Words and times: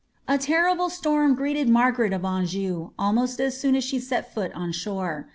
A 0.27 0.39
terrible 0.39 0.89
storm 0.89 1.37
gietucd 1.37 1.67
.Margaret 1.67 2.11
of 2.11 2.25
Anjou, 2.25 2.89
almost 2.97 3.39
as 3.39 3.61
soon 3.61 3.75
as 3.75 3.83
she 3.83 3.99
set 3.99 4.33
foot 4.33 4.51
on 4.53 4.71
shore. 4.71 5.29